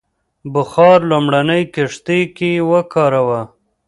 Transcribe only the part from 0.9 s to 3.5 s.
لومړنۍ کښتۍ کې وکاراوه.